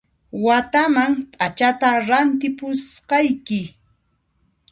Wataman 0.43 1.11
p'achata 1.35 1.89
rantipusqayki 2.07 3.61